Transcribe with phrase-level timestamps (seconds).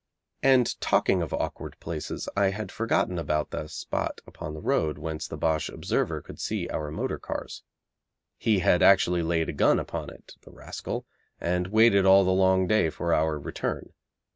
[0.41, 5.27] And talking of awkward places, I had forgotten about that spot upon the road whence
[5.27, 7.61] the Boche observer could see our motor cars.
[8.39, 11.05] He had actually laid a gun upon it, the rascal,
[11.39, 13.93] and waited all the long day for our return.